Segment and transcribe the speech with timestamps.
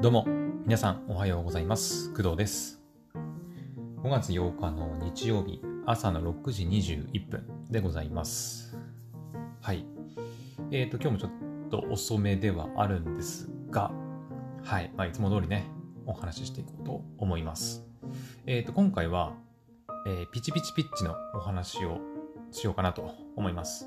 [0.00, 0.24] どうも、
[0.64, 2.08] 皆さんおはようございます。
[2.14, 2.80] 工藤です。
[4.02, 8.78] 5月8日の日曜日、朝の6時21分でございます。
[9.60, 9.84] はい。
[10.70, 13.92] えっ、ー、と、今日もちょっと遅めではあるんですが、
[14.64, 14.90] はい。
[14.96, 15.66] まあ、いつも通りね、
[16.06, 17.84] お話ししていこうと思います。
[18.46, 19.34] えっ、ー、と、今回は、
[20.06, 21.98] えー、ピチピチピッチのお話を
[22.52, 23.86] しようかなと思います。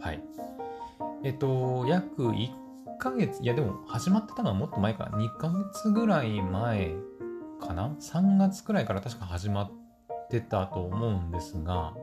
[0.00, 0.20] はい。
[1.22, 2.63] えっ、と、約1
[2.94, 5.18] 1ヶ月、いやでも始まってたのはもっと前かな。
[5.18, 6.94] 2ヶ月ぐらい前
[7.60, 9.70] かな ?3 月くらいから確か始まっ
[10.30, 11.94] てたと思うんですが、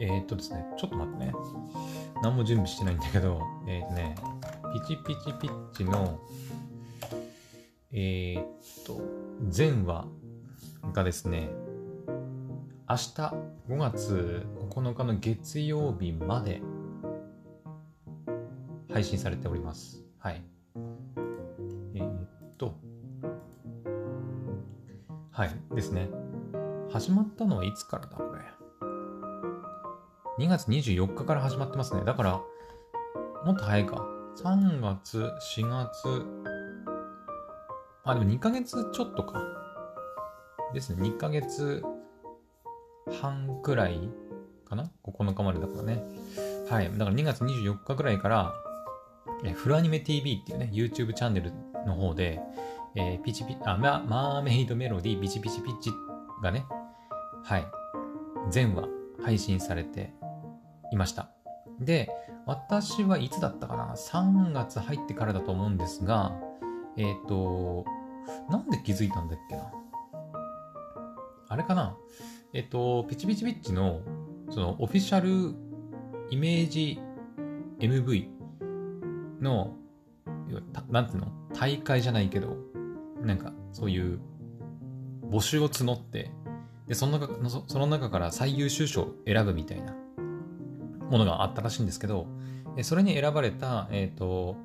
[0.00, 1.32] えー、っとですね、ちょっと待ってね。
[2.22, 4.14] 何も準備してないんだけど、えー、っとね、
[4.74, 6.18] ピチピチピッチの、
[7.92, 8.44] えー、っ
[8.84, 9.00] と、
[9.56, 10.06] 前話
[10.92, 11.48] がですね、
[12.88, 13.12] 明日
[13.68, 16.60] 5月9日の月曜日まで
[18.92, 20.02] 配信されております。
[20.18, 20.42] はい。
[21.94, 22.74] えー、っと、
[25.30, 26.08] はい、ですね。
[26.90, 28.40] 始まったのはいつからだ、これ
[30.44, 32.02] ？2月24日から始まってますね。
[32.04, 32.40] だから、
[33.46, 34.06] もっと早いか。
[34.36, 36.26] 3月、4月、
[38.04, 39.42] あ、でも2ヶ月ちょっとか。
[40.74, 41.02] ですね。
[41.02, 41.82] 2ヶ月
[43.20, 43.98] 半くらい
[44.66, 46.04] かな ?9 日までだからね。
[46.68, 46.90] はい。
[46.92, 48.54] だから2月24日くらいから
[49.44, 51.52] えフルアニメ TV っていうね、YouTube チャンネル
[51.86, 52.40] の方で、
[52.94, 55.90] えー、ピチピ、あ、ママーメイドメロディーピチピチピチ
[56.42, 56.64] がね、
[57.44, 57.66] はい、
[58.50, 58.88] 全話
[59.22, 60.12] 配信されて
[60.92, 61.30] いました。
[61.80, 62.08] で、
[62.46, 66.32] 私はいつだったかな ?3 月入ってからだと思うんですが、
[66.96, 67.84] えっ、ー、と、
[68.50, 69.72] なんで気づいたんだっけな
[71.48, 71.96] あれかな
[72.52, 74.00] えっ、ー、と、ピチピチピッチの、
[74.50, 75.54] その、オフィシャル
[76.30, 77.00] イメージ
[77.78, 78.41] MV
[79.42, 79.76] の、
[80.90, 81.32] なんていうの？
[81.54, 82.56] 大会じゃないけど、
[83.22, 84.20] なんかそういう
[85.30, 86.30] 募集を募って、
[86.86, 89.94] で、その中その中から最優秀賞を選ぶみたいな
[91.10, 92.26] ものがあったらしいんですけど、
[92.82, 94.56] それに選ばれた、えっ、ー、と、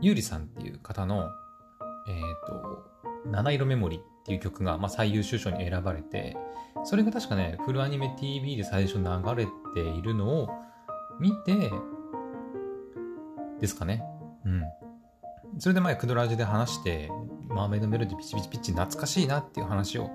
[0.00, 1.28] ゆうりさんっていう方の、
[2.08, 2.90] えっ、ー、と、
[3.26, 6.36] 七色メモリっていう曲が、まあ、最優秀賞に選ばれて、
[6.84, 9.04] それが確かね、フルアニメ TV で最初流
[9.36, 10.48] れているのを
[11.20, 11.70] 見て、
[13.60, 14.02] ですかね。
[14.44, 14.62] うん。
[15.58, 17.10] それで前、クドラジで話して、
[17.48, 20.10] マーメイドメロディピチピチピチ懐かしいなっていう話を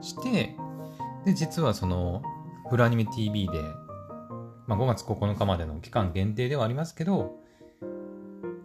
[0.00, 0.56] して、
[1.24, 2.22] で、実はその、
[2.68, 3.60] フルアニメ TV で、
[4.66, 7.36] まあ、5月9日までの期間限定ではありますけど、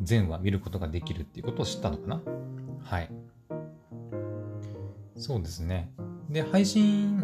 [0.02, 2.22] 全話見ることができるっていうことを知ったのかな
[2.84, 3.10] はい。
[5.18, 5.92] そうですね。
[6.30, 7.24] で、配信、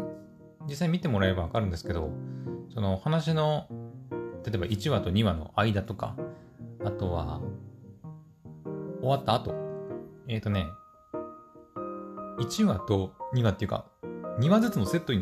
[0.68, 2.12] 実際見てもらえればわかるんですけど、
[2.74, 3.68] その話の、
[4.46, 6.16] 例えば1話と2話の間とか、
[6.88, 7.42] あとは、
[9.02, 9.54] 終わった後。
[10.30, 10.68] えっ、ー、とね、
[12.40, 13.86] 1話と2話っていうか、
[14.40, 15.22] 2話ずつのセットに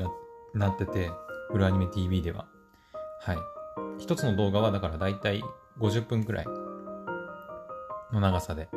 [0.54, 1.10] なってて、
[1.52, 2.46] フルアニメ TV では。
[3.22, 3.38] はい。
[3.98, 5.42] 一つの動画はだからだいたい
[5.80, 6.46] 50分くらい
[8.14, 8.70] の長さで。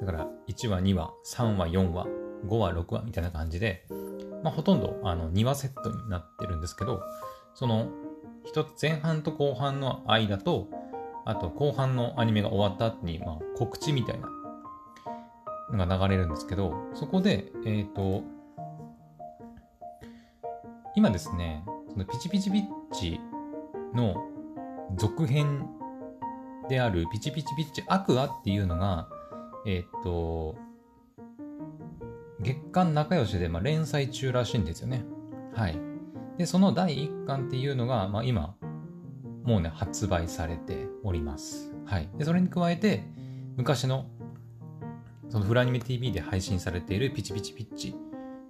[0.00, 2.06] だから1話、2話、3話、4話、
[2.46, 3.86] 5話、6話みたいな感じで、
[4.42, 7.00] まあほとんどあの2話セットになってるんですけど、
[7.54, 7.88] その
[8.44, 10.68] 一つ前半と後半の間と、
[11.28, 14.20] あと後半のアニメが終わった後に、まあ、告知みたい
[15.70, 18.22] なのが流れるんですけど、そこで、えっ、ー、と、
[20.96, 23.20] 今ですね、そのピチピチピッチ
[23.94, 24.26] の
[24.96, 25.68] 続編
[26.70, 29.06] であるピチピチピッチアクアっていうのが、
[29.66, 30.56] えっ、ー、と、
[32.40, 35.04] 月刊仲良しで、まあ、連載中らしいんですよね。
[35.54, 35.78] はい。
[36.38, 38.54] で、その第1巻っていうのが、まあ、今、
[39.44, 41.72] もうね、発売されております。
[41.84, 42.08] はい。
[42.16, 43.04] で、それに加えて、
[43.56, 44.06] 昔の、
[45.28, 47.94] そのフラアニメ TV で配信されているピチピチピッチ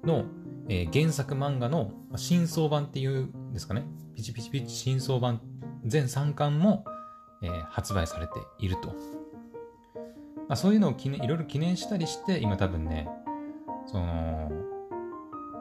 [0.05, 0.25] の、
[0.69, 3.85] えー、原作漫画の新装版っていうんですかね。
[4.15, 5.41] ピチピチピッチ新装版
[5.85, 6.85] 全3巻も、
[7.43, 8.89] えー、発売されていると。
[10.49, 13.09] まあ、そういうのを記念いろいろ記念したりして、今多分ね、
[13.87, 14.51] その、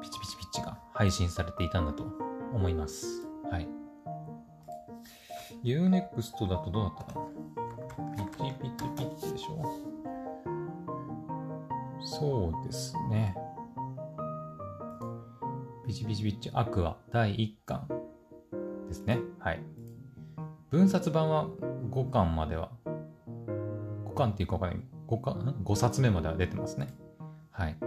[0.02, 2.04] ピチピチピッチが配信されていたんだと
[2.54, 3.28] 思います。
[3.52, 3.68] はい。
[5.76, 8.26] Unext だとどうだったかな？
[8.26, 9.64] ピチピチピチでしょ？
[12.00, 13.36] そうですね。
[15.86, 17.88] ピチピチピチアクア第1巻
[18.88, 19.20] ですね。
[19.40, 19.62] はい。
[20.70, 21.48] 分冊版は
[21.92, 24.82] 5巻までは、5巻っていうかわかんない。
[25.08, 26.88] 5, 巻？5冊目までは出てますね。
[27.52, 27.78] はい。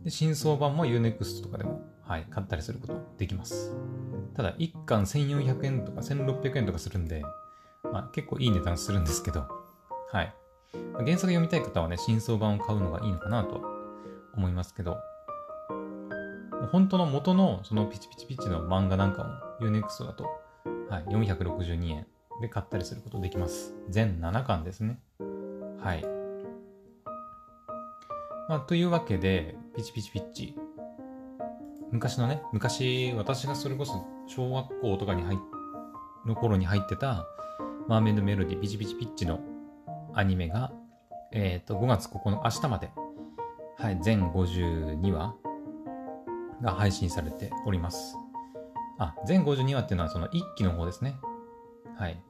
[0.00, 3.74] で、新装版も Unext とかでも、はい、買ったりすることできます。
[4.38, 7.24] ただ、1巻1400円とか1600円とかするんで、
[7.92, 9.48] まあ、結構いい値段するんですけど、
[10.12, 10.32] はい。
[10.98, 13.60] 原作読みたい方はね、新装版を買うのがいいのかなと
[14.36, 14.98] 思いますけど、
[16.70, 19.24] 本当の元のそのピチピチピチの漫画なんか
[19.60, 20.30] も UNEXT だと、
[20.88, 22.06] はい、462円
[22.40, 23.74] で買ったりすることできます。
[23.88, 25.00] 全7巻ですね。
[25.80, 26.04] はい。
[28.48, 30.54] まあ、というわけで、ピチピチピッチ。
[31.90, 35.38] 昔のね、昔、私がそれこそ小学校とかに入
[36.26, 37.26] の頃に入ってた、
[37.88, 39.40] マーメイドメロディピチピチピッチの
[40.14, 40.72] アニメが、
[41.32, 42.90] えっ、ー、と、5月9日、明日まで、
[43.78, 45.34] はい、全52話
[46.60, 48.16] が配信されております。
[48.98, 51.16] あ、全52話っていうのはその1期の方ですね。
[51.96, 52.20] はい。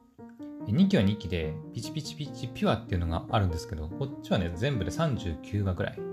[0.67, 6.08] 2期は2期で、ピチピチピチピュアっていうのがあるんですけど、こっちはね、全部で39話ぐらい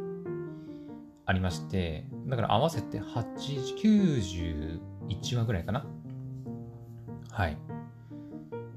[1.27, 4.81] ありまして、だから合わせて8、
[5.11, 5.85] 91話ぐらいかな。
[7.33, 7.59] はい。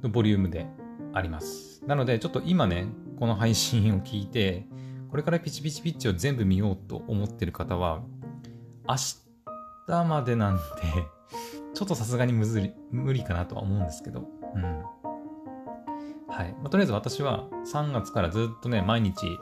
[0.02, 0.66] のボリュームで
[1.14, 1.84] あります。
[1.86, 2.88] なので、ちょっと今ね、
[3.20, 4.66] この配信を聞いて、
[5.12, 8.02] これからピチピチピッチを全部見ようと思ってる方は、
[8.88, 8.96] 明
[9.88, 10.62] 日までなんで
[11.76, 14.64] ちょっとさすがにむずり無理かなとは思うんですけど、うん。
[16.28, 16.54] はい。
[16.54, 19.38] まあ、とりあえず私は3月からずっとね、毎日、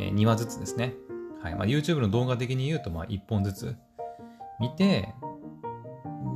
[0.00, 0.94] えー、2話ずつですね。
[1.44, 1.54] はい。
[1.54, 3.76] まあ、YouTube の動画的に言うと、まあ、1本ずつ
[4.58, 5.12] 見て、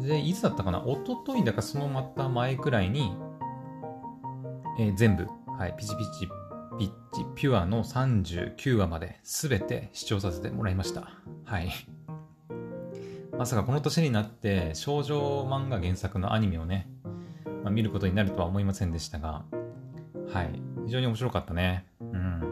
[0.02, 0.84] で、いつだったかな？
[0.86, 3.16] 一昨日だかそのまた前くらいに、
[4.78, 5.26] えー、全部、
[5.58, 6.28] はい、ピチピチ
[6.78, 11.10] ピッチピュアの39話まで全て視聴させてもらいました。
[11.44, 11.70] はい。
[13.36, 16.86] まさかこの年になって少女漫画原作のアニメをね、
[17.64, 19.44] まあ、見ることになるとは思いませんでしたが、
[20.32, 20.60] はい。
[20.84, 21.86] 非常に面白かったね。
[22.00, 22.42] うん。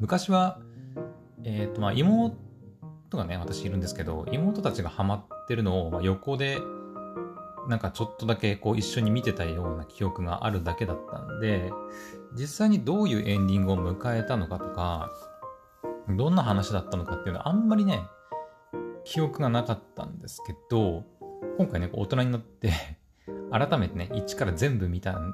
[0.00, 0.60] 昔は、
[1.46, 2.36] えっ、ー、と、まあ、妹
[3.12, 6.58] がね、私いるんですけど、妹たちがハマってるのを、ま、横で
[7.68, 11.72] なんかちょっとだけこう一緒に見てたような記憶があるだけだったんで、
[12.34, 15.10] 実際にどういうエンディングを迎えたのかとか、
[16.08, 18.06] どんな話だったのかっていうのはあんまりね、
[19.04, 21.04] 記憶がなかったんですけど、
[21.58, 22.72] 今回ね、大人になって
[23.50, 25.32] 改めてね、一から全部見たん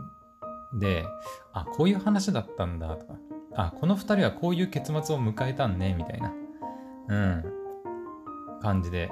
[0.78, 1.04] で、
[1.52, 3.14] あ、こういう話だったんだとか、
[3.54, 6.32] あ、この二人はこういう結末を迎えたんね、みたいな、
[7.08, 7.44] うん、
[8.60, 9.10] 感じで、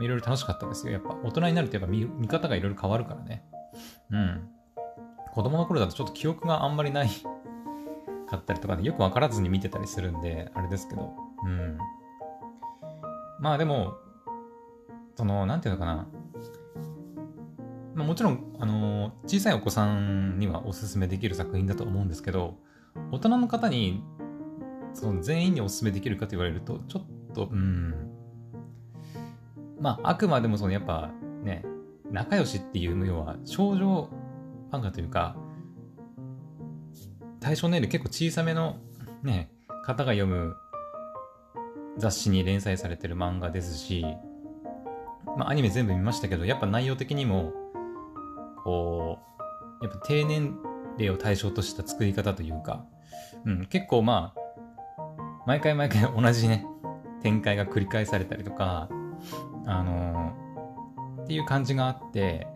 [0.00, 0.92] いろいろ楽しかったですよ。
[0.92, 3.44] やっぱ大人になるとやっぱ見見方がいろいろ変わるからね。
[4.10, 4.48] うん。
[5.32, 7.08] 子供の頃だとちょっと記憶があんまりない
[8.28, 11.12] かったりとかでよくわからずに見てたりするんで、あれですけど。
[11.44, 11.78] うん。
[13.40, 13.94] まあでも、
[15.16, 16.06] その、なんていうのかな。
[17.94, 22.56] まあ、もちろん、あのー、小さいお子さんにはおすすめできる作品だと思うんですけど、
[23.10, 24.02] 大人の方に、
[24.94, 27.94] その全員におすすめできるかと言われると、ちょっと、うん、
[29.80, 31.10] まあ、あくまでもそのやっぱ
[31.42, 31.64] ね、
[32.10, 34.08] 仲良しっていうの要は少女
[34.70, 35.36] 漫画というか、
[37.40, 38.76] 対象年齢結構小さめの
[39.22, 39.50] ね、
[39.84, 40.56] 方が読む
[41.98, 44.04] 雑誌に連載されてる漫画ですし、
[45.36, 47.52] まあ、アニメ全部見ましたけど、やっぱ内容的にも、
[48.64, 49.18] こ
[49.80, 50.56] う、やっぱ低年
[50.98, 52.84] 齢を対象とした作り方というか、
[53.44, 54.42] うん、結構まあ、
[55.46, 56.66] 毎回毎回同じね、
[57.22, 58.88] 展開が繰り返されたりとか、
[59.66, 62.46] あのー、っていう感じがあって、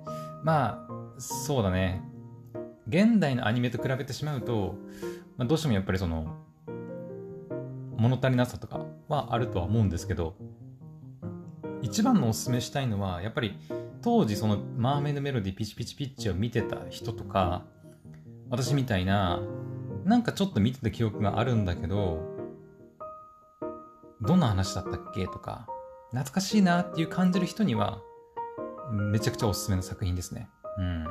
[0.45, 2.03] まあ、そうだね。
[2.89, 4.77] 現代のアニメと比べてしまうと、
[5.37, 6.37] まあ、どうしてもやっぱりその、
[7.97, 10.37] 物足りなさとかはあるとは思うんですけど、
[11.83, 13.59] 一番のおすすめしたいのは、やっぱり
[14.03, 17.65] 当時そのマーメイドメロディピチピチピッチを見てた人とか、
[18.51, 19.41] 私みたいな、
[20.05, 22.23] なんかちょっと見てた記憶があるんだけど、
[24.23, 25.67] どんな話だったっけとか、
[26.11, 28.01] 懐かしいなっていう感じる人には、
[28.93, 30.49] めちゃくちゃおすすめの作品ですね。
[30.79, 31.07] うん。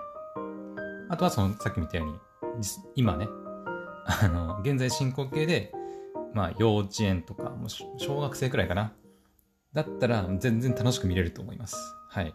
[1.10, 2.20] あとはその、さっき見たように、
[2.96, 3.28] 今ね、
[4.06, 5.74] あの、現在進行形で、
[6.34, 8.94] まあ、幼稚園とか、もう小学生くらいかな。
[9.74, 11.76] だったら、全然楽しく見れると思います。
[12.10, 12.34] はい。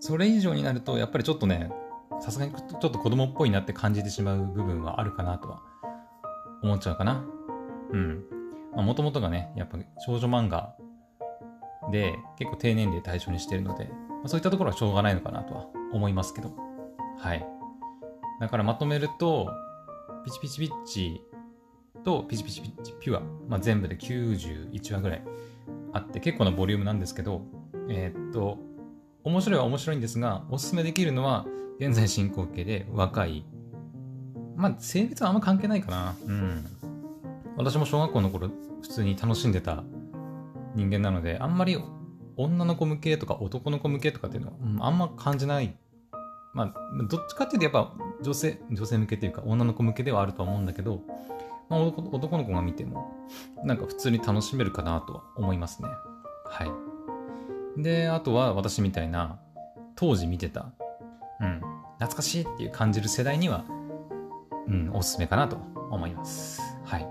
[0.00, 1.70] それ以上になると、やっぱりちょっとね、
[2.20, 5.62] さすがにちょっと子供っぽいなって感じてしまう部分はあるかなとは
[6.62, 7.24] 思っちゃうかな。
[7.92, 8.24] うん。
[8.74, 10.74] まあもともとがね、やっぱ少女漫画
[11.90, 16.52] で結構低年齢対象にしてるので、まあ、そういったところはしょうがないのかなとは思いますけど。
[17.18, 17.46] はい。
[18.40, 19.48] だからまとめると、
[20.24, 21.22] ピチピチピッチ
[22.04, 25.22] とピチピチピッチピュア、まあ、全部で91話ぐらい
[25.92, 27.42] あって結構なボリュームなんですけど、
[27.88, 28.58] えー、っと、
[29.26, 31.46] 面白いは面白いんですが、おすすめできるのは
[31.80, 33.44] 現在進行形で若い。
[34.54, 36.14] まあ、性別はあんま関係ないかな。
[36.26, 36.64] うん。
[37.56, 38.50] 私も小学校の頃
[38.82, 39.82] 普通に楽しんでた
[40.76, 41.76] 人間なので、あんまり
[42.36, 45.76] 女の子向けとか男の子向けとかっていうのは、うん、あんま感じない。
[46.54, 46.74] まあ、
[47.08, 51.02] どっちかっていうとやっぱ女性、女性向けというか女の子向けではあるとは思うんだけど、
[51.68, 53.12] まあ、男の子が見ても、
[53.64, 55.88] なんか普通に楽しめるかなとは思いますね。
[56.44, 56.95] はい。
[57.76, 59.38] で、あとは私みたいな、
[59.94, 60.72] 当時見てた、
[61.40, 61.60] うん、
[61.94, 63.64] 懐かしいっていう感じる世代には、
[64.68, 65.56] うん、おすすめかなと
[65.90, 66.60] 思います。
[66.84, 67.06] はい。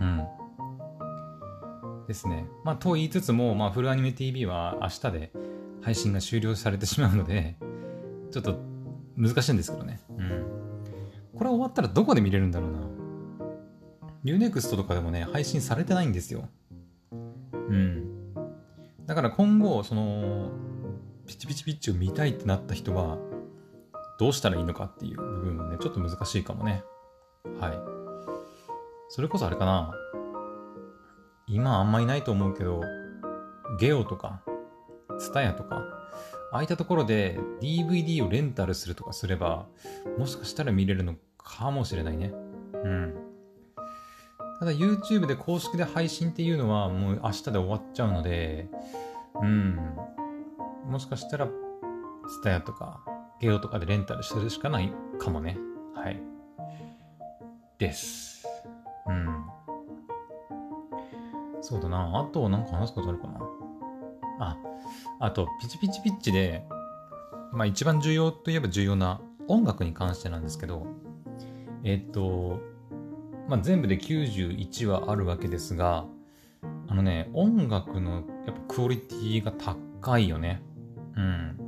[0.00, 0.26] うん。
[2.06, 2.46] ですね。
[2.64, 5.32] まあ、と言いつつも、まあ、フルアニメ TV は明日で
[5.82, 7.56] 配信が終了されてしまうので、
[8.30, 8.58] ちょっと
[9.16, 10.00] 難しいんですけどね。
[10.16, 10.44] うん。
[11.36, 12.80] これ終わったらどこで見れるんだろうな。
[14.24, 16.48] Unext とかでもね、配信されてないんですよ。
[17.12, 17.16] う
[17.72, 18.09] ん。
[19.10, 20.52] だから今後、その、
[21.26, 23.18] ピチピチピッチを見たいってなった人は、
[24.20, 26.84] どうしたらいいのかっていう部分はね、ちょっと難しいかもね。
[27.58, 27.72] はい。
[29.08, 29.92] それこそあれかな。
[31.48, 32.82] 今あんまいないと思うけど、
[33.80, 34.42] ゲオとか、
[35.18, 35.82] ツタヤとか、
[36.52, 39.66] ああいったところで DVD をレンタルするとかすれば、
[40.18, 42.32] もしかしたら見れるのかもしれないね。
[42.84, 43.29] うん。
[44.60, 48.68] ただ YouTube で公式で配信っていうのはもう明日で終わっちゃうので、
[49.40, 49.96] うん。
[50.86, 53.00] もしかしたら、ツタヤとか、
[53.40, 55.56] ゲオとかでレンタルするしかないかもね。
[55.94, 56.20] はい。
[57.78, 58.46] です。
[59.06, 59.46] うん。
[61.62, 62.20] そうだな。
[62.20, 63.40] あと、なんか話すことあるかな。
[64.40, 64.58] あ、
[65.20, 66.66] あと、ピチピチピッチで、
[67.52, 70.86] まあ一番重要といえば重要な音楽に関してなんですけど、
[71.82, 72.60] えっと、
[73.50, 76.06] まあ全部で91話あるわけですが、
[76.86, 80.62] あのね、音楽のやっぱクオリティが高いよね。
[81.16, 81.58] うん。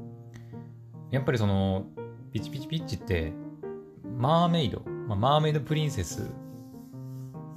[1.11, 1.87] やっぱりその、
[2.33, 3.33] ピチピチピッチって、
[4.17, 6.31] マーメイド、まあ、マーメイドプリンセス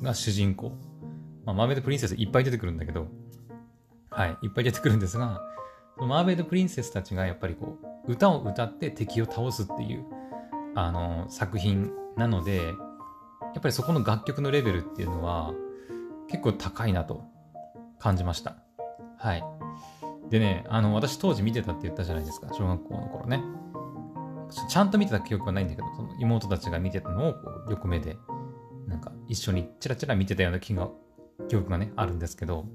[0.01, 0.71] が主人公。
[1.45, 3.05] まあ、マーメイドプリンセスいっぱい出てくるんだけど、
[4.09, 5.39] はい、いっぱい出てくるんですが、
[5.97, 7.77] マーメイドプリンセスたちがやっぱりこ
[8.07, 10.03] う、歌を歌って敵を倒すっていう、
[10.73, 12.73] あの、作品なので、
[13.55, 15.53] やっぱりそこの楽曲のレベルっていうのは、
[16.29, 17.23] 結構高いなと
[17.99, 18.57] 感じました。
[19.17, 19.43] はい。
[20.29, 23.41] でね、あの、私当時見てたって言ったじゃないですか、小学校の頃ね。
[24.69, 28.17] ちゃんと見てた記憶はないんだけど、その妹たちが見てたのをこう横目で、
[28.87, 30.89] なんか一緒にチラチラ見てたような気が
[31.47, 32.65] 記憶がね、あるんですけど、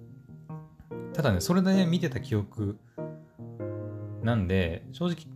[1.13, 2.79] ただね、それで、ね、見てた記憶
[4.23, 5.27] なんで、正直、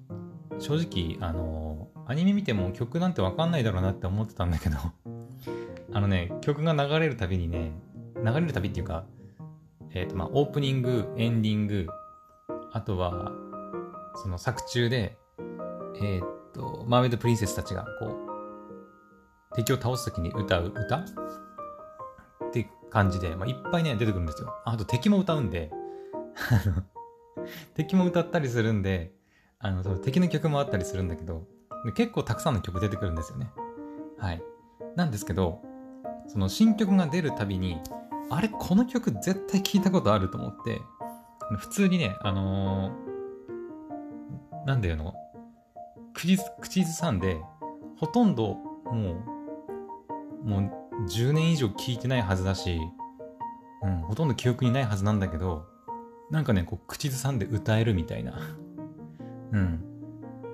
[0.58, 4.76] 正直、あの、アニメ見ても曲なんてわかんないだろうなって思ってたんだけど
[5.94, 7.72] あのね、曲が流れるたびにね、
[8.16, 9.06] 流れるたびっていうか、
[9.94, 11.86] えっ、ー、と、まあ、オープニング、エンディング、
[12.72, 13.30] あとは、
[14.16, 15.16] その作中で、
[16.02, 20.96] えっ、ー、と、マーメイドプリンセスたちが、こう、敵を倒すときに歌う歌？
[20.96, 21.04] っ
[22.52, 24.52] て感じで、まあ、いっぱいね、出てくるんですよ。
[24.64, 25.70] あと敵も歌うんで、
[27.74, 29.12] 敵も歌ったりするんで、
[29.60, 31.46] あ、の敵の曲もあったりするんだけど、
[31.94, 33.52] 結構たくさんの曲出てくるんですよね。
[34.18, 34.42] はい。
[34.96, 35.62] なんですけど、
[36.26, 37.78] その新曲が出るたびに、
[38.30, 40.80] あれ、この曲絶対聞いたことあると思って、
[41.58, 45.14] 普通にね、あのー、なんだよの、
[46.14, 47.40] 口口ずさんで、
[47.98, 48.54] ほとんど
[48.84, 49.24] も
[50.44, 52.80] う、もう10年以上聞いてないはずだし、
[53.82, 55.66] うん、ほとんど記憶にないはずなんだけど、
[56.30, 58.38] なんかね、こう、口ずさんで歌えるみたいな。
[59.52, 59.84] うん。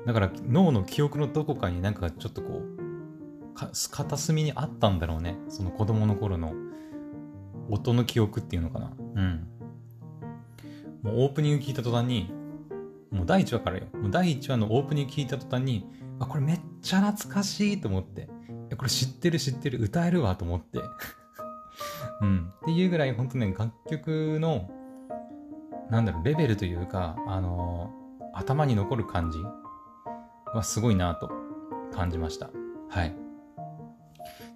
[0.06, 2.79] だから脳の記憶のどこかになんかちょっとこう、
[3.54, 5.36] 片隅にあったんだろうね。
[5.48, 6.52] その子供の頃の
[7.70, 8.92] 音の記憶っていうのかな。
[9.14, 9.46] うん。
[11.02, 12.32] もうオープニング聞いた途端に、
[13.10, 13.86] もう第1話からよ。
[13.94, 15.86] もう第1話のオープニング聞いた途端に、
[16.18, 18.28] あ、これめっちゃ懐かしいと思って。
[18.76, 20.80] これ知ってる知ってる、歌えるわと思って。
[22.22, 22.52] うん。
[22.62, 24.70] っていうぐらい、本当ね、楽曲の、
[25.90, 29.38] なんだろう、レベルというか、あのー、頭に残る感じ
[30.54, 31.30] はすごいなと
[31.92, 32.50] 感じました。
[32.88, 33.19] はい。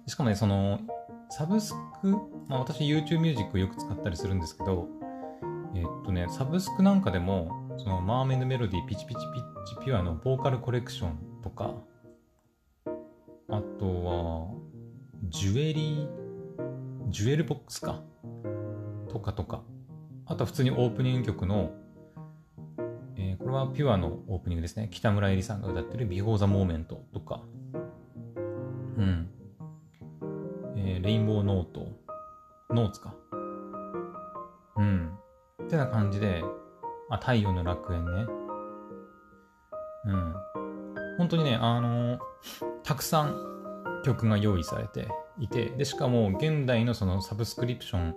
[0.07, 0.79] しかもね、その、
[1.29, 2.11] サブスク、
[2.47, 4.87] まあ私 YouTube Music をよく使ったりするんですけど、
[5.73, 11.73] え、っとね、サブスクなんかでも、そのマーメンドメロディーピチピチピッチピュアのボーカルコレクションとか、
[13.49, 14.65] あとは、
[15.29, 16.09] ジュエリー、
[17.09, 18.01] ジュエルボックスか。
[19.09, 19.63] とかとか。
[20.25, 21.71] あとは普通にオープニング曲の、
[23.15, 24.89] えー、これはピュアのオープニングですね。
[24.91, 27.43] 北村えりさんが歌ってる Before the Moment とか。
[28.97, 29.29] うん。
[30.85, 31.87] えー、レインボーノート。
[32.69, 33.15] ノーツか。
[34.77, 35.17] うん。
[35.63, 36.43] ってな感じで、
[37.09, 38.25] あ、太陽の楽園ね。
[40.05, 40.35] うん。
[41.17, 42.19] 本当にね、あのー、
[42.83, 45.07] たくさん曲が用意されて
[45.39, 48.15] いて、で、しかも現代のそのサブスクリプション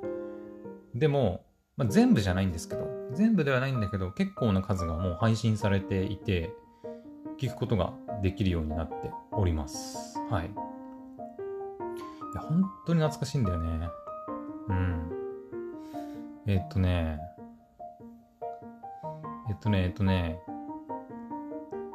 [0.94, 1.46] でも、
[1.76, 6.52] まあ、全部じゃないんですけど、全部ではないんだけど、結構な数がもう配信されていて、
[7.40, 10.18] 聞くことができるようになっております。
[10.28, 10.67] はい。
[12.36, 13.88] 本当に懐かしいんだよね。
[14.68, 15.12] うん。
[16.46, 17.18] えっとね、
[19.48, 20.38] えっとね、えっとね、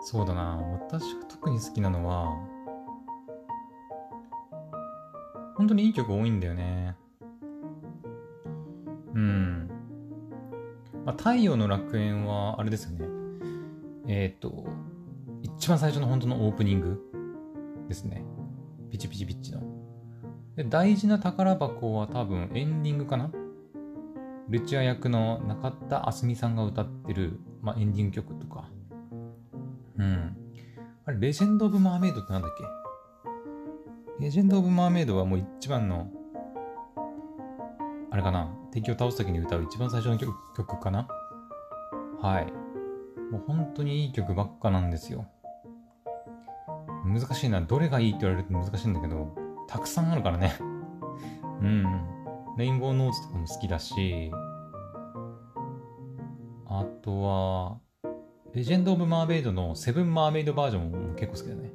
[0.01, 0.57] そうだな、
[0.89, 2.27] 私が特に好きなのは、
[5.55, 6.95] 本当にいい曲多いんだよね。
[9.13, 9.69] うん。
[11.05, 13.05] まあ、太陽の楽園は、あれですよね。
[14.07, 14.65] えっ、ー、と、
[15.41, 16.99] 一番最初の本当のオープニング
[17.87, 18.25] ですね。
[18.91, 19.62] ピチピチピッチの。
[20.55, 23.31] で、大事な宝箱は多分エンディングかな？
[24.49, 28.69] ルチア役の中田あすみさんが歌ってる、まあ、エンディング曲とか。
[29.97, 30.37] うん。
[31.05, 32.63] あれ、レジェンド・オブ・マーメイドってなんだっけ？
[34.23, 36.07] レジェンド・オブ・マーメイドはもう一番の、
[38.11, 38.53] あれかな？
[38.71, 41.07] 敵を倒すときに歌う一番最初の曲曲かな？
[42.21, 42.51] はい。
[43.31, 45.25] もう本当にいい曲ばっかなんですよ。
[47.05, 47.61] 難しいな。
[47.61, 49.35] どれがいいって言われると難しいんだけど、
[49.67, 50.57] たくさんあるからね。
[51.61, 51.85] うん。
[52.57, 54.31] レインボーノーツとかも好きだし、
[56.67, 57.77] あとは、
[58.53, 61.71] レジェンド・オブ・マーメイドのセブン・マーメイドバージョンも結構好きだね。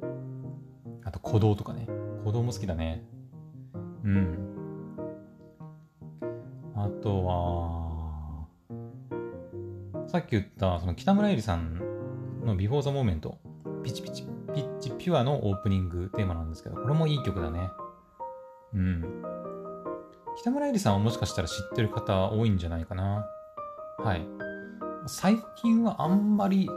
[1.03, 1.87] あと、鼓動とかね。
[2.19, 3.03] 鼓動も好きだね。
[4.03, 4.49] うん。
[6.75, 8.47] あとは、
[10.07, 11.81] さっき言った、その北村えりさん
[12.45, 13.37] の Before the Moment、
[13.83, 17.71] ぴちぴちピッチピュアのオープニングテーマなんですけど、これもいい曲だね。
[18.73, 19.23] うん。
[20.37, 23.25] 北村えりさんはもしかしたら知ってる方多いんじゃないかな。
[23.97, 24.25] はい。
[25.07, 26.69] 最近はあんまり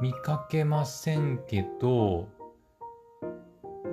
[0.00, 2.28] 見かけませんけど、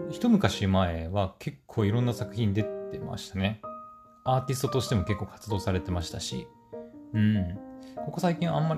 [0.09, 3.61] 一昔前は結構いろんな作品出てましたね。
[4.23, 6.47] アーティストとしても結構活動されてましたし、
[7.13, 7.57] うん。
[8.05, 8.75] ここ最近あんま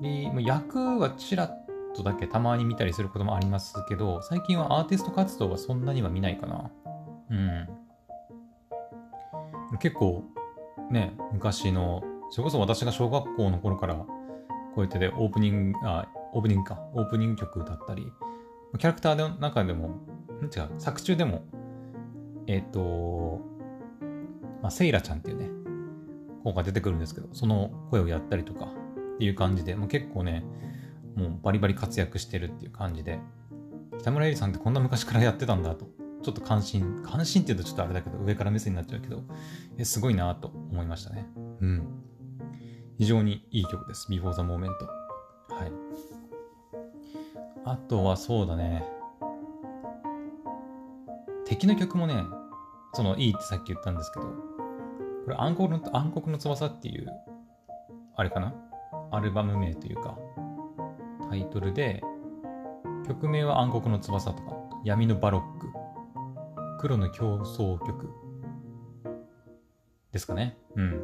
[0.00, 1.66] り、役はちらっ
[1.98, 6.70] とだけたまに見たりすることもありますけど、最近はアーティスト活動はそんなには見ないかな。
[7.30, 7.68] うん。
[9.78, 10.24] 結構、
[10.90, 14.08] ね、昔の、それこそ私が小学校の頃から、こ
[14.76, 18.06] うやってでオープニング、あ、オープニングか、オープニング曲だったり、
[18.78, 19.90] キャラクターの中でも、
[20.42, 21.42] 違う、作中でも、
[22.46, 23.40] えっ、ー、と、
[24.62, 25.48] まあ、セイラちゃんっていうね、
[26.44, 28.66] 子が出てくるんですけど、その声をやったりとか
[29.14, 30.44] っていう感じで、もう結構ね、
[31.18, 33.18] もうバリバリ活躍してるっていう感じで、
[33.98, 35.86] 北村えりさんってこんな昔からやってたんだと、
[36.22, 39.24] ちょっと関心、関心って言うとちょっとあれだけど、上から目線になっちゃうけど、
[39.76, 41.28] えすごいなと思いましたね。
[41.60, 41.88] うん。
[42.98, 44.06] 非常にいい曲です。
[44.10, 44.68] Before the Moment。
[45.48, 45.72] はい。
[47.64, 48.84] あとはそうだね。
[51.44, 52.22] 敵の曲もね、
[52.94, 57.08] そのいいってさっき言ったんですけど、これ暗黒の、暗黒の翼っていう、
[58.16, 58.54] あれかな？
[59.10, 60.16] アルバム名というか、
[61.28, 62.02] タイトルで、
[63.06, 65.66] 曲名は暗黒の翼とか、闇のバロック、
[66.80, 68.10] 黒の競争曲
[70.12, 70.56] ですかね。
[70.76, 71.00] うん。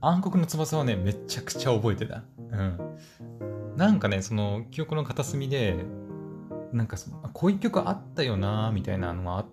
[0.00, 2.24] 暗黒の翼はね、めちゃくちゃ覚えてた。
[2.38, 2.78] うん。
[3.76, 5.84] なんかね、その記憶の片隅で、
[6.72, 9.46] なんかその、こういう曲あったよなみたいなのが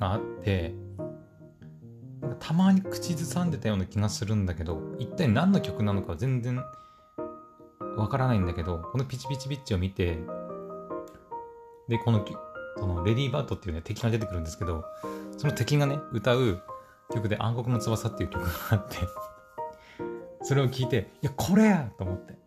[0.00, 0.74] あって、
[2.40, 6.62] たまに口ずさんでたような気がするんだけど、一体何の曲なのか全然
[7.96, 10.18] わからないんだけど、このピチピチピッチを見て、
[11.88, 12.24] で、この
[12.76, 14.84] そのレディーバードっていうね、敵が出てくるんですけど、
[15.36, 16.62] その敵がね、歌う
[17.12, 18.96] 曲で暗黒の翼っていう曲があって
[20.42, 22.38] それを聞いて、いや、これやと思って。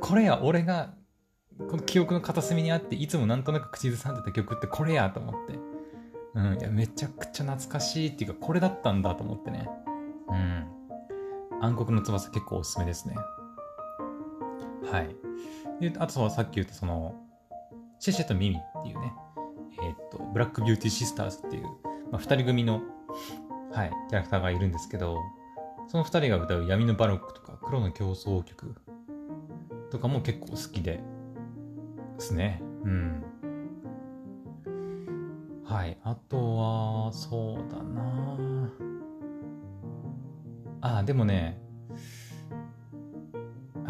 [0.00, 0.94] これや、俺が、
[1.68, 5.58] この記憶の片隅にあって、いつもなんとなく口ずさんでた曲ってこれやと思って。
[6.34, 9.68] うん、いや、めちゃくちゃ懐かしいっていうか、これだったんだと思ってね。
[10.28, 10.66] うん。
[11.60, 13.16] 暗黒の翼結構おすすめですね。
[14.90, 15.16] はい。
[15.80, 17.14] で、あとはさっき言ったその、
[17.98, 19.12] シェシェとミミっていうね、
[19.82, 21.64] えっ、と、ブラックビューティーシスターズっていう、
[22.10, 22.82] まあ、二人組の、
[23.72, 25.16] はい、キャラクターがいるんですけど、
[25.88, 28.74] その二人が歌う闇のバロックとか黒の競争曲
[29.90, 31.02] とかも結構好きで
[32.16, 32.62] ですね。
[32.84, 33.24] うん。
[35.64, 35.98] はい。
[36.02, 38.38] あとは、そうだな
[40.80, 41.60] あ、でもね、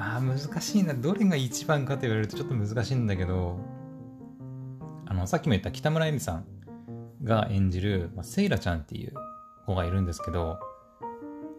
[0.01, 0.95] あ、難しいな。
[0.95, 3.59] どれが一番かと言われるとちょっと難しいんだけど、
[5.07, 6.45] あの、さっきも言った北村恵美さん
[7.23, 9.13] が演じる、まあ、セイラちゃんっていう
[9.67, 10.59] 子がいるんですけど、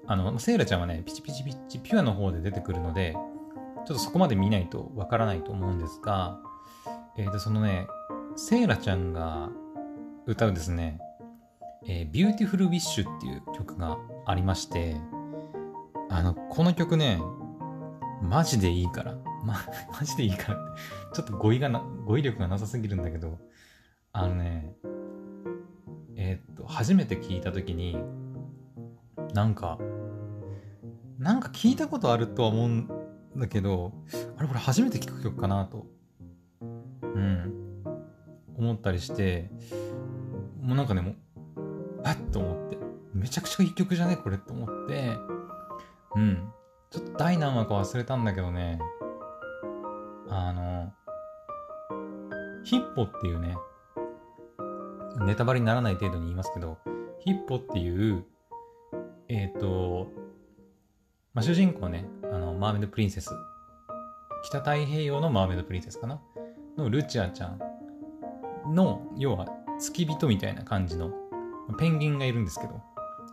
[0.08, 6.40] あの、セイラちゃんはね、ピチピチピチピュアの方で出てくるので、ちょっとそこまで見ないとわからないと思うんですが、
[7.18, 7.88] えっ、ー、と、そのね、
[8.36, 9.50] セイラちゃんが
[10.26, 11.00] 歌うですね、
[11.88, 14.96] えー、Beautiful Wish っていう曲がありまして、
[16.10, 17.20] あの、この曲ね、
[18.22, 19.56] マジでいいから、ま、
[20.00, 20.64] マジでいいから。
[20.64, 20.82] って。
[21.14, 23.40] ちょっと語彙がな、語彙力がなさすぎるんだけど、
[24.14, 24.76] あのね、
[26.16, 27.98] えー、っと、初めて聞いたときに、
[29.34, 29.80] なんか、
[31.18, 32.90] なんか聞いたことあるとは思うん
[33.38, 33.94] だけど、
[34.38, 35.86] あれこれ初めて聞く曲かなと、
[36.62, 37.84] うん、
[38.58, 39.52] 思ったりして、
[40.62, 41.16] もうなんかね、もう、
[42.04, 42.78] あっと思って、
[43.14, 45.18] めちゃくちゃいい曲じゃねこれって思って、
[46.16, 46.52] うん。
[47.24, 48.80] 第何話か忘れたんだけどね、
[50.28, 50.92] あの、
[52.64, 53.56] ヒッポっていうね、
[55.28, 56.80] ネタバレにならない程度に言いますけど、
[57.20, 58.26] ヒッポっていう、
[59.30, 60.08] えっ、ー、と、
[61.36, 63.30] まあ、主人公ね、あの、マーメイドプリンセス。
[64.46, 66.20] 北太平洋のマーメイドプリンセスかな？
[66.76, 67.60] のルチアちゃん
[68.74, 69.46] の、要は
[69.80, 71.12] 付き人みたいな感じの、
[71.78, 72.82] ペンギンがいるんですけど、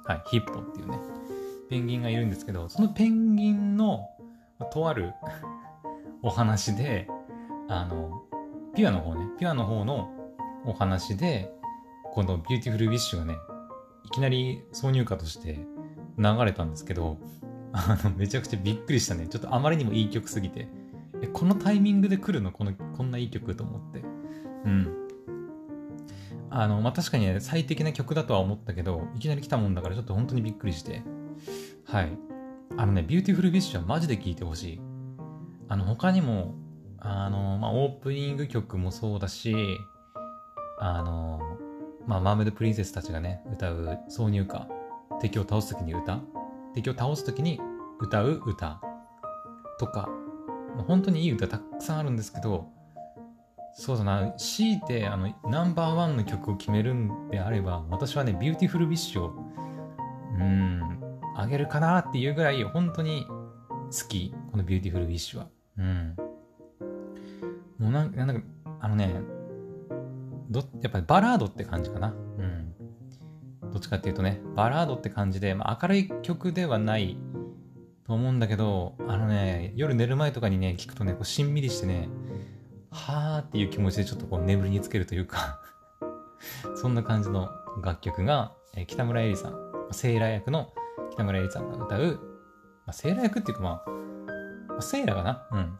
[0.04, 0.98] はい、ヒッポっていうね、
[1.68, 4.08] ペンギンがいるんですけど、そのペンギンの、
[4.72, 5.12] とある
[6.22, 7.08] お話で、
[7.68, 8.22] あの、
[8.74, 10.10] ピュアの方ね、ピュアの方の
[10.64, 11.52] お話で、
[12.12, 13.36] この Beautiful Wish がね、
[14.04, 15.66] いきなり挿入歌として
[16.16, 17.18] 流れたんですけど、
[17.72, 19.28] あの、めちゃくちゃびっくりしたね。
[19.28, 20.68] ちょっとあまりにもいい曲すぎて。
[21.20, 22.52] え、このタイミングで来るの？
[22.52, 24.02] この、こんないい曲と思って。
[24.64, 25.08] うん。
[26.50, 31.02] あの、まあ、確かにね、最適な曲だとは思ったけど、いきなり来たもんだからちょっと本当にびっくりして。
[31.90, 32.18] はい。
[32.76, 34.80] あのね、 Beautiful Wish はマジで聴いてほしい。
[35.68, 36.54] あの、他にも、
[36.98, 39.54] あの、まあ、オープニング曲もそうだし、
[40.78, 41.40] あの、
[42.06, 44.68] まあ、マーメイドプリンセスたちがね、歌う挿入歌、
[45.18, 46.20] 敵を倒すときに歌
[46.74, 47.58] 敵を倒すときに
[48.00, 48.80] 歌う歌
[49.78, 50.10] とか、
[50.86, 52.68] 本当にいい歌たくさんあるんですけど、
[53.72, 59.34] そうだな、強いてあのナンバーワンの曲を決めるんであれば、私はね、 Beautiful Wish を、
[60.38, 60.97] うん、
[61.38, 65.48] あげるかなっていうぐらい、本当に好き、この Beautiful Wish は。
[65.78, 66.16] うん。
[67.78, 68.46] もうなんなんか、
[68.80, 69.14] あのね、
[70.50, 72.08] ど、やっぱりバラードって感じかな。
[72.08, 72.74] うん。
[73.70, 77.16] どっちかっていうとね、バラードって感じで、まあ、明るい曲ではない
[78.04, 82.08] と思うんだけど、あのね、夜寝る前とかにね、聞くとね、こうしんみりしてね、
[82.90, 85.60] はーっていう気持ちでちょっとこう眠りにつけるというか
[86.74, 87.50] そんな感じの
[87.82, 89.54] 楽曲が、え、北村えりさん、
[89.92, 90.72] セーラ役の
[91.18, 92.20] 北村えりさんが歌う、
[92.86, 93.82] まあ、セーラ役っていうかま
[94.78, 95.48] あ、セーラかな？
[95.50, 95.76] うん。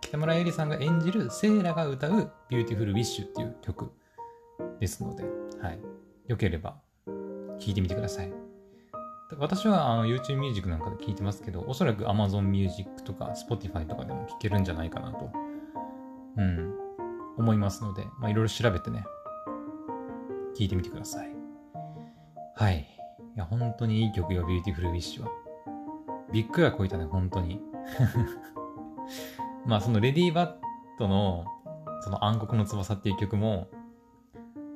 [0.00, 3.92] 北村えりさんが演じるセーラが歌う Beautiful Wish っていう曲
[4.80, 5.24] ですので、
[5.60, 5.80] はい。
[6.26, 6.78] よければ
[7.60, 8.32] 聞いてみてください。
[9.38, 15.30] 私はあの YouTube Music なんかで聞いてますけど、おそらく Amazon Music とか Spotify とかでも聞けるんじゃないかなと、
[16.38, 16.72] うん、
[17.36, 19.04] 思いますので、まあいろいろ調べてね、
[20.56, 21.28] 聞いてみてください。
[22.54, 22.97] はい。
[23.38, 25.30] いや、本当にいい曲よ、Beautiful Wish は。
[26.32, 27.60] びっくりはこいたね、本当に。
[29.64, 30.54] まあそのレディー・バッ
[30.98, 31.44] トの
[32.00, 33.68] その暗黒の翼っていう曲も、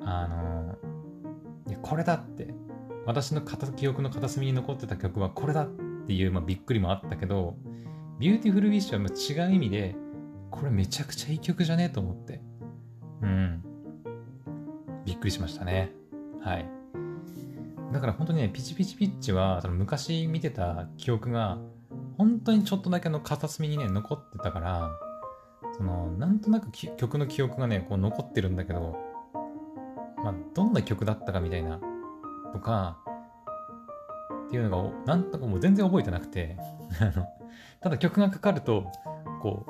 [0.01, 0.77] あの
[1.67, 2.55] いや、これだって
[3.05, 5.69] 私の記憶の片隅に残ってた曲はこれだっ
[6.07, 7.57] ていう、まあ、びっくりもあったけど、
[8.21, 9.03] Beautiful Wish
[9.37, 9.97] は違う意味で、
[10.53, 12.41] これめちゃくちゃいい曲じゃねえと思って。
[13.23, 13.65] うん。
[15.05, 15.91] びっくりしましたね。
[16.41, 16.82] はい。
[17.93, 21.59] だから本当にね、ピチピチピッチは、その昔見てた記憶が、
[22.17, 24.91] 本当にちょっとだけの片隅にね、残ってたから、
[25.77, 28.97] その、なんとなく曲の記憶がね、こう残ってるんだけど、
[30.25, 31.81] まあ、どんな曲だったかみたいな
[32.53, 32.99] とか、
[34.47, 36.59] っていうのが、なんとかもう全然覚えてなくて
[37.81, 38.85] ただ曲がかかると、
[39.41, 39.67] こ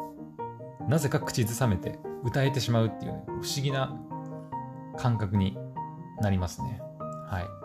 [0.87, 3.97] う、なぜか口ずさめて歌えてしまうっていう、ね、不思議な
[4.97, 5.57] 感覚に
[6.21, 6.81] なりますね。
[7.27, 7.62] はい。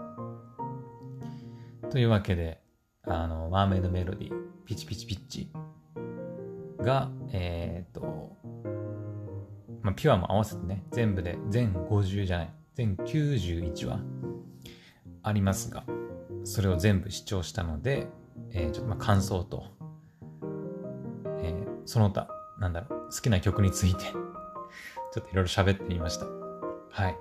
[1.89, 2.61] というわけで、
[3.03, 4.33] あの、マーメイドメロディー、
[4.65, 5.51] ピチピチピッチ
[6.79, 8.35] が、えー、っと、
[9.81, 14.01] まあ、ピュアも合わせてね、全部で全50じゃない、全91話
[15.23, 15.85] ありますが、
[16.43, 18.07] それを全部視聴したので、
[18.51, 19.63] えー、ちょっとまあ感想と、
[21.39, 22.27] えー、その他、
[22.59, 26.25] なんだろう、好きな曲について ちょっといろいろ喋ってみました。
[26.89, 27.17] はい。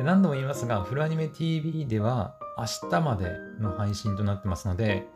[0.00, 5.06] 何度も言いますが、フルアニメ TV では明日までの配信となってますので、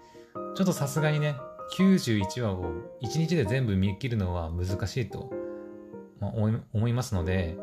[0.54, 1.36] ちょっとさすがにね、
[1.76, 2.72] 91話を
[3.02, 5.30] 1日で全部見切るのは難しいと、
[6.20, 7.56] まあ、思いますので、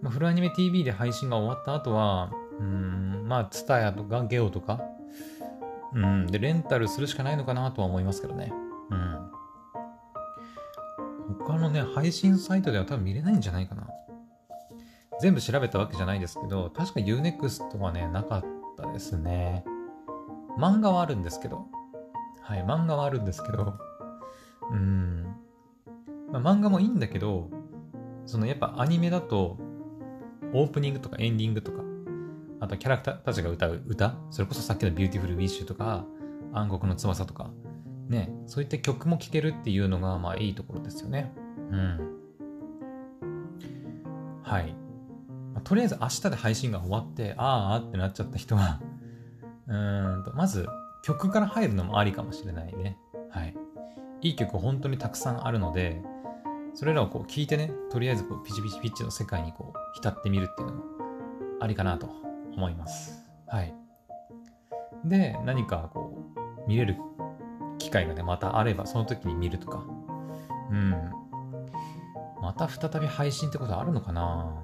[0.00, 4.80] まあ、フルアニメ TV で配信が終わった後は、うん、まあ、ツタヤとかゲオとか、
[5.94, 8.52] うん、で、レンタルするしかないのかなとは思いますけどね。
[8.90, 9.30] うん。
[11.46, 13.88] 他のね、配信サイトでは多分見れないんじゃないかな。
[15.20, 18.44] 全部調べたわけじゃないですけど、確か U-NEXT はね、なかっ
[18.80, 19.64] たですね。
[20.58, 21.66] 漫画はあるんですけど。
[22.42, 23.74] はい、漫画はあるんですけど、
[24.70, 25.24] うん。
[26.32, 27.48] まあ、漫画もいいんだけど、
[28.26, 29.56] そのやっぱアニメだと、
[30.52, 31.82] オープニングとかエンディングとか、
[32.60, 36.04] あとキャラクターたちが歌う歌、それこそさっきの Beautiful Wish とか、
[36.52, 37.50] 暗黒の翼とか、
[38.08, 41.32] ね、そういった曲も聴けるっていうのが、まあいいところですよね。
[41.70, 42.16] うん。
[44.42, 44.74] はい。
[45.54, 48.80] まあ、とりあえず明日で配信が終わって、あーあってなっちゃった人は
[49.66, 49.72] う
[50.20, 50.66] んと、まず
[51.02, 52.98] 曲から入るのもありかもしれないね。
[53.30, 53.56] はい。
[54.22, 56.02] いい曲本当にたくさんあるので、
[56.74, 60.82] それらをこう聞いてね、とりあえずこうピチピチピッチの世界にこう浸ってみるっていうのも
[61.60, 62.08] ありかなと
[62.54, 63.26] 思います。
[63.46, 63.74] はい。
[65.04, 66.18] で、何かこ
[66.66, 66.96] う見れる
[67.78, 69.84] 機会がね、またあればその時に見るとか。
[70.70, 71.12] うん。
[72.40, 74.62] また再び配信ってことあるのかな？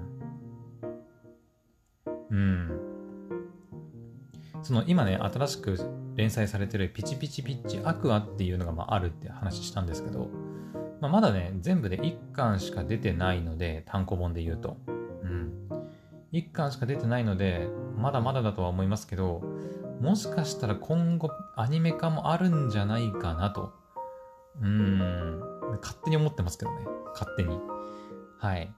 [2.31, 2.79] うん。
[4.63, 5.77] その今ね、新しく
[6.15, 10.29] 連載されてるピチピチピッチアクアっていうのがまああるって話したんですけど、
[10.99, 14.77] まあ、まだね、全部で1巻しか出てないので、単行本で言うと。
[14.87, 14.91] う
[15.27, 15.69] ん。
[16.33, 19.43] 1巻しか出てないので、まだまだだとは思いますけど、
[20.01, 23.73] もしかしたら今後アニメ化もあるんじゃないかなと。
[24.61, 25.39] うーん。
[25.81, 26.85] 勝手に思ってますけどね。
[27.13, 27.59] 勝手に。
[28.39, 28.71] はい。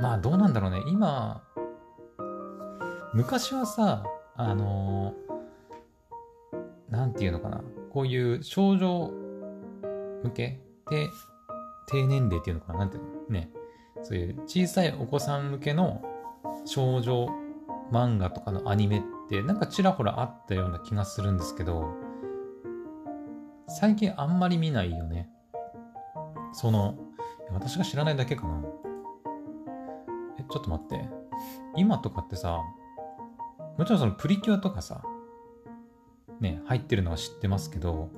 [0.00, 0.82] まあどうなんだろうね。
[0.86, 1.42] 今、
[3.14, 4.04] 昔はさ、
[4.36, 7.62] あのー、なんていうのかな。
[7.90, 9.10] こういう少女
[10.22, 10.60] 向け？
[10.88, 11.08] 低、
[11.88, 12.80] 低年齢っていうのかな？
[12.80, 13.08] なんていうの？
[13.28, 13.50] ね。
[14.02, 16.02] そういう小さいお子さん向けの
[16.64, 17.28] 少女
[17.92, 21.94] 漫画とかのアニメってなんかちらほらあったような気がするんですけど、
[23.68, 25.28] 最近あんまり見ないよね。
[26.52, 26.98] その、
[27.50, 28.62] 私が知らないだけかな。
[30.38, 31.08] え、ちょっと待って。
[31.76, 32.60] 今とかってさ、
[33.82, 35.02] もちろんそのプリキュアとかさ、
[36.38, 38.10] ね、入ってるのは知ってますけど、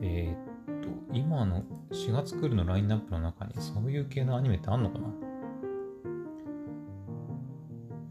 [0.00, 5.00] えー、っと、今の4月クールのラインナップの中にそういう系のアニメってあんのか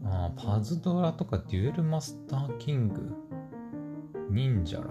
[0.04, 0.26] な？
[0.26, 3.16] あパズドラとかデュエルマスターキング、
[4.28, 4.84] 忍者ら。
[4.84, 4.90] う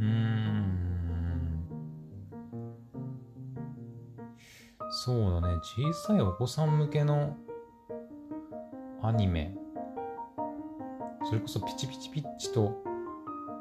[0.00, 1.68] ーん。
[5.04, 5.58] そうだね。
[5.62, 7.36] 小さいお子さん向けの
[9.06, 9.54] アニメ。
[11.24, 12.82] それこそピチピチピッチと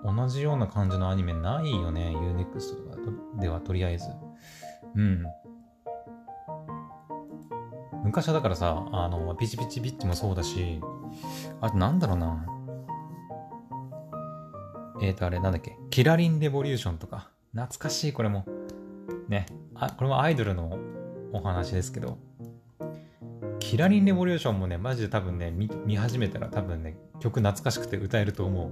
[0.04, 2.14] 同じような感じのアニメないよね。
[2.16, 4.08] UNEXT とかではとりあえず。
[4.96, 5.24] うん。
[8.04, 10.80] 昔はだからさ、あの、ピチピチピッチもそうだし、
[11.62, 12.46] あとなんだろうな。
[15.02, 15.78] えーと、あれなんだっけ？
[15.90, 17.30] キラリンレボリューションとか。
[17.54, 18.46] 懐かしい、これも。
[19.28, 19.46] ね。
[19.76, 20.78] あ、これもアイドルの
[21.34, 22.18] お話ですけど。
[23.66, 28.72] キラリンレボリューションもね、マジで多分ね、見見始めたら多分ね、曲懐かしくて歌えると思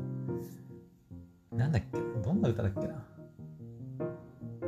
[1.51, 1.55] う。
[1.55, 1.97] なんだっけ？
[2.23, 2.85] どんな歌だっけな？
[2.87, 2.91] い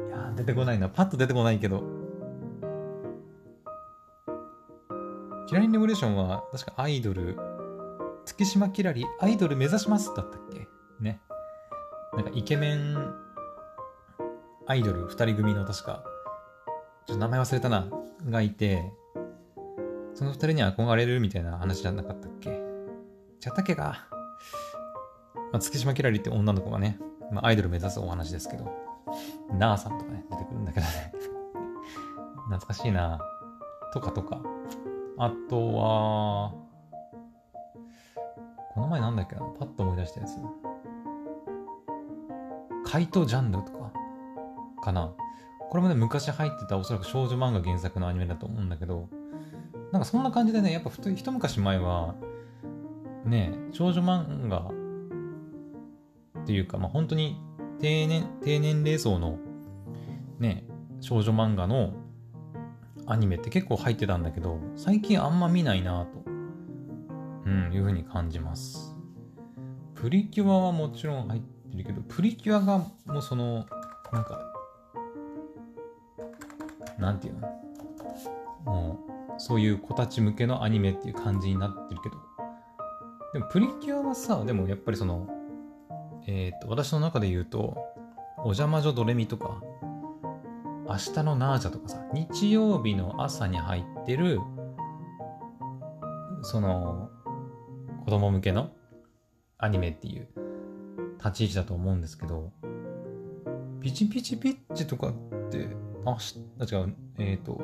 [0.10, 0.90] や出てこないな。
[0.90, 1.84] パッと出てこないけど。
[5.48, 7.38] キラリンレボリューションは確かアイドル、
[8.26, 10.68] 月島キラリアイドル目指しますだったっけ？
[11.00, 11.22] ね。
[12.16, 13.14] なんかイケメン
[14.66, 16.04] アイドル二人組の確か、
[17.06, 17.88] ちょっと名前忘れたな、
[18.28, 18.92] がいて、
[20.16, 22.50] その二人に憧れるみたいな話じゃなかったっけ？
[23.40, 24.08] ちゃったっけか。
[25.52, 26.98] まあ、月島キラリって女の子がね、
[27.32, 28.72] まあ、アイドル目指すお話ですけど、
[29.60, 31.14] なあさんとかね、出てくるんだけどね。
[32.50, 33.20] 懐かしいな
[33.94, 34.42] とかとか。
[35.18, 36.54] あとは、
[38.74, 39.42] この前なんだっけな？
[39.60, 40.38] パッと思い出したやつ。
[42.86, 43.92] 怪盗ジャンルとか、
[44.82, 45.12] かな。
[45.70, 49.10] これもね、昔入ってたおそらく少女漫画原作のアニメだと思うんだけど、
[49.96, 52.16] なんかそんな感じでね、やっぱ一昔前は、
[53.24, 54.70] ね、少女漫画
[56.42, 57.42] っていうか、まあ本当に
[57.80, 59.38] 低年、低年齢層の
[60.38, 60.66] ね、
[61.00, 61.94] 少女漫画の
[63.06, 66.24] アニメって結構入ってたんだけど、最近あんま見ないなと、
[67.46, 68.98] うん、いうふうに感じます。
[69.94, 73.66] プリキュアはもちろん入ってるけど、プリキュアがもうその、
[74.12, 74.42] なんか、
[77.00, 77.48] なんていうの？
[78.66, 82.16] もう、そういう子たち向けのアニメっていう感じになってるけど。
[83.34, 85.28] でもプリキュアはさ、でもやっぱりその、
[86.28, 87.78] えっ、と、私の中で言うと、
[88.38, 89.62] お邪魔女ドレミとか、
[90.88, 94.40] 明日のナージャとかさ、日曜日の朝に入ってる、
[96.44, 97.10] その、
[98.06, 98.72] 子供向けの
[99.58, 100.28] アニメっていう
[101.18, 102.52] 立ち位置だと思うんですけど、
[103.82, 105.12] ピチピチピッチとかっ
[105.50, 105.68] て、
[106.06, 106.18] あ、
[106.64, 107.62] 違う、えっ、ー、と、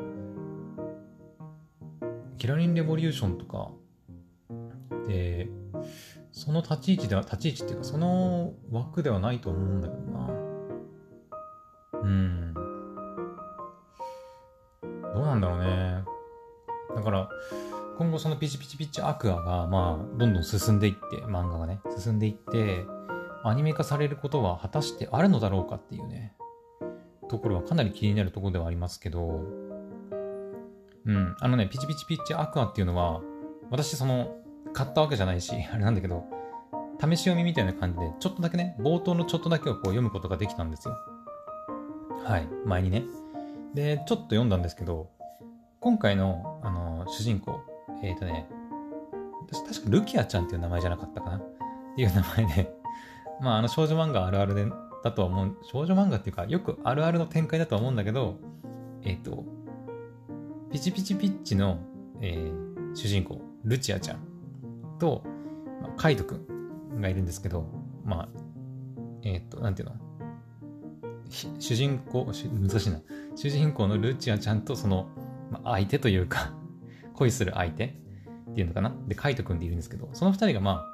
[2.42, 3.70] キラリンレボリューションとか
[5.08, 5.48] で、
[6.32, 10.28] その立ち位置では、立ち位置っていうか、その枠ではないと思うんだけどな。
[12.02, 12.54] うん。
[15.14, 16.04] どうなんだろうね。
[16.96, 17.30] だから、
[18.00, 22.86] 今後そのピチピチピチアクアが、まあ、どんどん進んでいって、漫画がね、進んでいって、
[23.44, 26.36] アニメ化されることは果たしてあるのだろうかっていうね、
[27.30, 29.71] ところはかなり気になるところではありますけど、
[31.06, 33.22] うん、あのね、ピチピチピッチアクアっていうのは、
[33.70, 34.36] 私その、
[34.74, 36.26] 買ったわけじゃないし、 あれなんだけど、
[37.00, 40.96] 試し読みみたいな感じで、ちょっとだけね、冒頭のちょっとだけをこう読むことができたんですよ。
[42.24, 43.04] はい、前にね。
[43.74, 45.10] で、ちょっと読んだんですけど、
[45.80, 47.62] 今回の、あの、主人公、
[48.04, 48.48] えっ、ー、とね、
[49.42, 51.42] 私確かルキアちゃんっていう名前じゃなかったかなっ
[51.96, 52.74] ていう名前で、
[53.42, 54.66] まあ、あの少女漫画あるあるで、
[55.04, 58.38] だとは思う、少女漫画っていうか、よくあるあるの展開だとは思うんだけど、
[59.04, 59.44] えっ、ー、と、
[60.72, 61.80] ピチピチピッチの、
[62.22, 64.20] えー、主人公、ルチアちゃん
[65.00, 65.24] と、
[65.82, 67.66] まあ、カイトくんがいるんですけど、
[68.06, 68.30] まあ、
[69.24, 69.96] えっ、と、なんていうの？
[71.60, 72.34] 主人公、難
[72.80, 73.02] しいな。
[73.36, 75.08] 主人公のルチアちゃんとその、
[75.50, 76.54] まあ、相手というか
[77.16, 78.94] 恋する相手っていうのかな？
[79.08, 80.86] で、カイトくんっているんですけど、その二人がま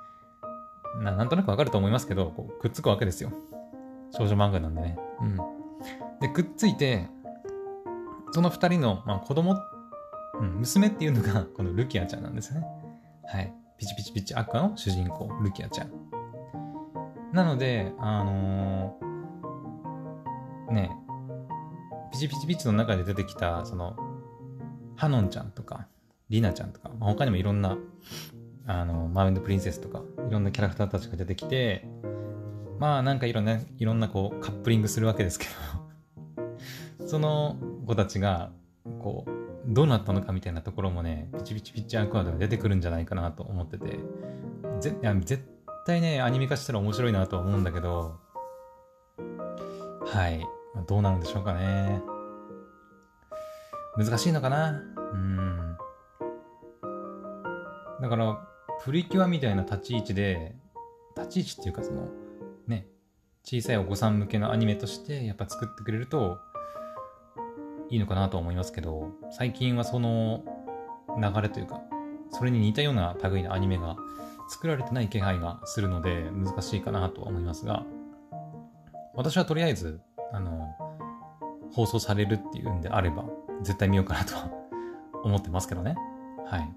[0.99, 3.31] あ、ななんとなくわかると思いますけど、こうくっつくわけですよ。
[4.11, 4.97] 少女漫画なんでね。
[5.21, 5.37] うん。
[6.19, 7.07] で、くっついて、
[8.31, 9.57] その二人の、まあ、子供、
[10.39, 12.65] うん、娘っていうのが、 このルキアちゃんなんですね。
[13.25, 13.53] はい。
[13.77, 15.91] ピチピチピチアクアの主人公、ルキアちゃん。
[17.33, 20.91] なので、あのー、ね、
[22.11, 23.95] ピチピチピチの中で出てきた、その、
[24.95, 25.87] ハノンちゃんとか、
[26.29, 27.77] リナちゃんとか、まあ、他にもいろんな、
[28.65, 31.87] あの、マウンドプリンセスとか、いろんなキャラクターたちが出てきて、
[32.79, 35.45] まあなんかいろんな、いろんなこうカップリングするわけですけ
[36.99, 38.51] ど その子たちが、
[38.99, 39.31] こう、
[39.65, 43.99] どうなったのかみたいなところもね、ピチピチピッチアクアでは出てくるんじゃないかなと思ってて、
[44.79, 45.43] ぜ絶
[45.85, 48.19] 対ね、アニメ化したら面白いなとは思うんだけど、
[50.05, 50.45] はい。
[50.87, 52.01] どうなるんでしょうかね。
[53.97, 54.69] 難しいのかな？
[54.71, 55.77] うん。
[57.99, 58.47] だから、
[58.83, 60.55] プリキュアみたいな立ち位置で、
[61.17, 62.07] 立ち位置っていうかその、
[62.67, 62.85] ね、
[63.43, 66.37] 小さいお子さん向けのアニメとしてやっぱ作ってくれると
[67.89, 70.43] いいのかなと思いますけど、最近はその
[71.17, 71.81] 流れというか、
[72.31, 73.95] それに似たような類のアニメが
[74.49, 77.83] 作られてない気配がするので難しいかなとは思いますが、
[79.13, 79.99] 私はとりあえず、
[80.31, 80.75] あの、
[81.71, 83.25] 放送されるっていうんであれば、
[83.61, 84.51] 絶対見ようかなとは
[85.23, 85.95] 思ってますけどね。
[86.45, 86.69] はい。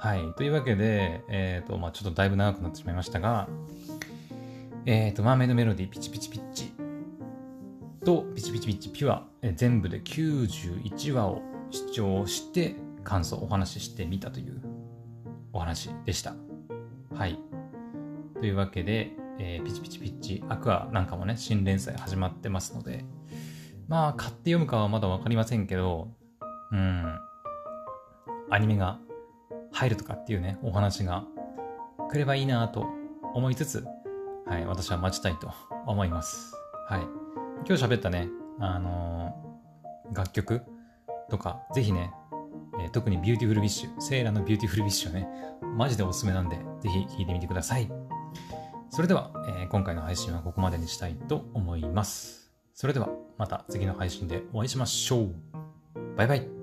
[0.00, 0.34] はい。
[0.36, 3.48] というわけで、えっ、ー、と、まあちょっとだいぶ長くなってしまいましたが、
[4.86, 6.67] えっ、ー、と、マーメイドメロディーピチピチピチ
[8.08, 14.62] とピチピチピチピュア、全部で91話を視聴して感想お話ししてみたという
[15.52, 16.34] お話でした。
[17.14, 17.38] はい。
[18.40, 23.04] というわけで、えー、ピチピチピッチアクアなんかもね、新連載始まってますので、
[23.88, 26.08] まあ、買って読むかはまだわかりませんけど、
[26.72, 27.18] うん、
[28.48, 29.00] アニメが
[29.70, 31.26] 入るとかっていうね、お話が
[32.10, 32.86] 来ればいいなと
[33.34, 33.84] 思いつつ、
[34.46, 35.52] はい、私は待ちたいと
[35.86, 36.54] 思います。
[36.88, 37.17] はい。
[37.66, 38.28] 今日喋ったね、
[38.60, 40.62] あのー、楽曲
[41.30, 42.12] とか、ぜひね、
[42.80, 45.28] えー、特に Beautiful Wish、セーラの Beautiful Wish はね、
[45.76, 47.90] マジでおすすめなんで、ぜひ聴いてみてください。
[48.90, 52.52] それでは、えー、今回の配信はここまでにしたいと思います。
[52.74, 55.34] それでは、また次の配信でお会いしましょう。
[56.16, 56.57] バイバイ。